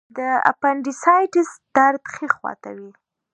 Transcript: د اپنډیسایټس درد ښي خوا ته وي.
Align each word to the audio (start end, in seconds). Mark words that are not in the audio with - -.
د 0.17 0.19
اپنډیسایټس 0.51 1.49
درد 1.75 2.03
ښي 2.13 2.27
خوا 2.35 2.53
ته 2.63 2.69
وي. 2.77 2.91